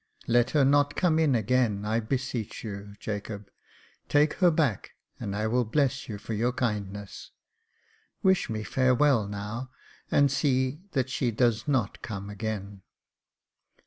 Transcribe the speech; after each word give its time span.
"Let 0.27 0.49
her 0.57 0.65
not 0.65 0.95
come 0.95 1.19
in 1.19 1.35
again, 1.35 1.85
I 1.85 1.99
beseech 1.99 2.63
you, 2.63 2.95
Jacob; 2.99 3.51
take 4.09 4.33
her 4.39 4.49
back, 4.49 4.93
and 5.19 5.35
I 5.35 5.45
will 5.45 5.63
bless 5.63 6.09
you 6.09 6.17
for 6.17 6.33
your 6.33 6.51
kind 6.51 6.91
ness. 6.91 7.29
Wish 8.23 8.49
me 8.49 8.63
farewell 8.63 9.27
now, 9.27 9.69
and 10.09 10.31
see 10.31 10.79
that 10.93 11.11
she 11.11 11.29
does 11.29 11.67
not 11.67 12.01
come 12.01 12.31
again." 12.31 12.81